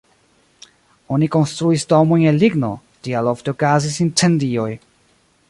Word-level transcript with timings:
Oni 1.17 1.29
konstruis 1.35 1.85
domojn 1.93 2.25
el 2.31 2.41
ligno, 2.45 2.73
tial 3.09 3.31
ofte 3.35 3.55
okazis 3.57 4.01
incendioj. 4.09 4.69